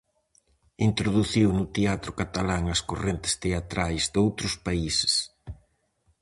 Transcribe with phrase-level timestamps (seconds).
[0.89, 5.13] Introduciu no teatro catalán as correntes teatrais doutros países.